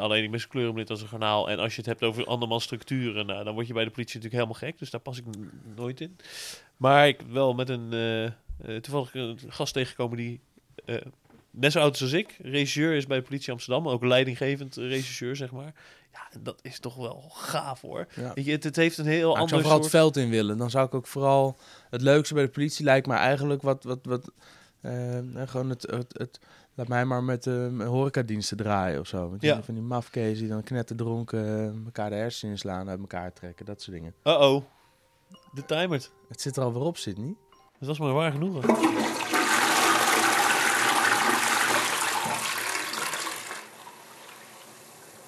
Alleen 0.00 0.32
ik 0.32 0.40
zo 0.40 0.46
kleurenblind 0.48 0.90
als 0.90 1.02
een 1.02 1.08
garnaal. 1.08 1.50
En 1.50 1.58
als 1.58 1.72
je 1.72 1.78
het 1.78 1.86
hebt 1.86 2.02
over 2.02 2.26
andermans 2.26 2.64
structuren, 2.64 3.26
nou, 3.26 3.44
dan 3.44 3.54
word 3.54 3.66
je 3.66 3.72
bij 3.72 3.84
de 3.84 3.90
politie 3.90 4.20
natuurlijk 4.20 4.42
helemaal 4.42 4.68
gek. 4.70 4.78
Dus 4.78 4.90
daar 4.90 5.00
pas 5.00 5.18
ik 5.18 5.24
nooit 5.76 6.00
in. 6.00 6.16
Maar 6.76 7.08
ik 7.08 7.20
wel 7.20 7.54
met 7.54 7.68
een, 7.68 7.90
toevallig 8.80 9.14
een 9.14 9.38
gast 9.48 9.72
tegengekomen 9.72 10.16
die 10.16 10.40
net 11.50 11.72
zo 11.72 11.80
oud 11.80 11.94
is 11.94 12.02
als 12.02 12.12
ik. 12.12 12.36
Regisseur 12.42 12.94
is 12.94 13.06
bij 13.06 13.18
de 13.18 13.24
politie 13.24 13.52
Amsterdam. 13.52 13.88
Ook 13.88 14.04
leidinggevend 14.04 14.76
regisseur, 14.76 15.36
zeg 15.36 15.50
maar. 15.50 15.74
Ja, 16.12 16.40
dat 16.40 16.58
is 16.62 16.78
toch 16.78 16.94
wel 16.94 17.24
gaaf 17.28 17.80
hoor. 17.80 18.06
Ja. 18.14 18.32
Weet 18.34 18.44
je, 18.44 18.50
het, 18.50 18.64
het 18.64 18.76
heeft 18.76 18.98
een 18.98 19.06
heel 19.06 19.32
Maar 19.32 19.42
ik 19.42 19.42
ander 19.42 19.48
zou 19.48 19.60
vooral 19.60 19.82
soort... 19.82 19.92
het 19.92 20.00
veld 20.00 20.16
in 20.16 20.30
willen. 20.30 20.58
Dan 20.58 20.70
zou 20.70 20.86
ik 20.86 20.94
ook 20.94 21.06
vooral... 21.06 21.56
Het 21.90 22.02
leukste 22.02 22.34
bij 22.34 22.42
de 22.42 22.50
politie 22.50 22.84
lijkt 22.84 23.06
me 23.06 23.14
eigenlijk 23.14 23.62
wat... 23.62 23.84
wat, 23.84 23.98
wat 24.02 24.30
eh, 24.80 25.18
eh, 25.18 25.48
gewoon 25.48 25.70
het, 25.70 25.82
het, 25.82 26.18
het... 26.18 26.40
Laat 26.74 26.88
mij 26.88 27.04
maar 27.04 27.24
met 27.24 27.46
eh 27.46 27.86
horecadiensten 27.86 28.56
draaien 28.56 29.00
of 29.00 29.06
zo. 29.06 29.36
Je, 29.40 29.46
Ja. 29.46 29.62
Van 29.62 29.74
die 29.74 29.82
mafkees 29.82 30.38
die 30.38 30.48
dan 30.48 30.62
knetterdronken 30.62 31.46
eh, 31.46 31.84
elkaar 31.84 32.10
de 32.10 32.16
hersenen 32.16 32.52
inslaan, 32.52 32.88
uit 32.88 33.00
elkaar 33.00 33.32
trekken. 33.32 33.66
Dat 33.66 33.82
soort 33.82 33.96
dingen. 33.96 34.14
Uh-oh. 34.24 34.62
De 35.52 35.64
timer. 35.64 36.08
Het 36.28 36.40
zit 36.40 36.56
er 36.56 36.62
alweer 36.62 36.82
op, 36.82 36.96
zit 36.96 37.18
niet? 37.18 37.36
Dat 37.78 37.88
was 37.88 37.98
maar 37.98 38.12
waar 38.12 38.32
genoeg. 38.32 38.64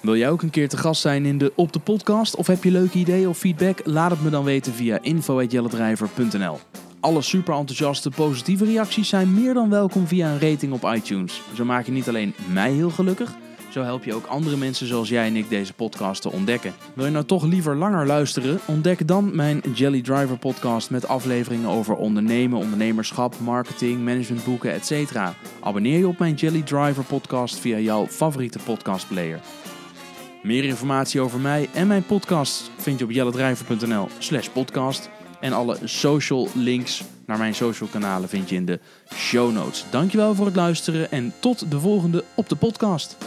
Wil 0.05 0.15
jij 0.15 0.29
ook 0.29 0.41
een 0.41 0.49
keer 0.49 0.69
te 0.69 0.77
gast 0.77 1.01
zijn 1.01 1.25
in 1.25 1.37
de 1.37 1.51
Op 1.55 1.73
de 1.73 1.79
Podcast? 1.79 2.35
Of 2.35 2.47
heb 2.47 2.63
je 2.63 2.71
leuke 2.71 2.97
ideeën 2.97 3.27
of 3.27 3.37
feedback? 3.37 3.79
Laat 3.83 4.11
het 4.11 4.23
me 4.23 4.29
dan 4.29 4.43
weten 4.43 4.73
via 4.73 5.01
info.jelledrijver.nl 5.01 6.59
Alle 6.99 7.21
super 7.21 7.53
enthousiaste 7.53 8.09
positieve 8.09 8.65
reacties 8.65 9.09
zijn 9.09 9.33
meer 9.33 9.53
dan 9.53 9.69
welkom 9.69 10.07
via 10.07 10.29
een 10.29 10.39
rating 10.39 10.73
op 10.73 10.91
iTunes. 10.95 11.41
Zo 11.53 11.65
maak 11.65 11.85
je 11.85 11.91
niet 11.91 12.07
alleen 12.07 12.33
mij 12.53 12.71
heel 12.71 12.89
gelukkig, 12.89 13.35
zo 13.69 13.81
help 13.81 14.03
je 14.03 14.13
ook 14.13 14.25
andere 14.25 14.57
mensen 14.57 14.87
zoals 14.87 15.09
jij 15.09 15.27
en 15.27 15.35
ik 15.35 15.49
deze 15.49 15.73
podcast 15.73 16.21
te 16.21 16.31
ontdekken. 16.31 16.73
Wil 16.93 17.05
je 17.05 17.11
nou 17.11 17.25
toch 17.25 17.43
liever 17.43 17.75
langer 17.75 18.05
luisteren? 18.05 18.59
Ontdek 18.65 19.07
dan 19.07 19.35
mijn 19.35 19.61
Jelly 19.73 20.01
Driver 20.01 20.37
podcast 20.37 20.89
met 20.89 21.07
afleveringen 21.07 21.69
over 21.69 21.95
ondernemen, 21.95 22.59
ondernemerschap, 22.59 23.39
marketing, 23.39 24.03
managementboeken, 24.03 24.71
etc. 24.71 25.17
Abonneer 25.61 25.97
je 25.97 26.07
op 26.07 26.19
mijn 26.19 26.33
Jelly 26.33 26.61
Driver 26.61 27.03
podcast 27.03 27.59
via 27.59 27.77
jouw 27.77 28.07
favoriete 28.07 28.59
podcastplayer. 28.65 29.39
Meer 30.45 30.63
informatie 30.63 31.21
over 31.21 31.39
mij 31.39 31.69
en 31.73 31.87
mijn 31.87 32.05
podcast 32.05 32.71
vind 32.77 32.99
je 32.99 33.05
op 33.05 33.11
jellendrijver.nl 33.11 34.07
slash 34.19 34.47
podcast. 34.47 35.09
En 35.39 35.53
alle 35.53 35.77
social 35.83 36.47
links 36.53 37.03
naar 37.25 37.37
mijn 37.37 37.55
social 37.55 37.89
kanalen 37.89 38.29
vind 38.29 38.49
je 38.49 38.55
in 38.55 38.65
de 38.65 38.79
show 39.13 39.53
notes. 39.53 39.85
Dankjewel 39.91 40.35
voor 40.35 40.45
het 40.45 40.55
luisteren 40.55 41.11
en 41.11 41.33
tot 41.39 41.71
de 41.71 41.79
volgende 41.79 42.23
op 42.35 42.49
de 42.49 42.55
podcast. 42.55 43.17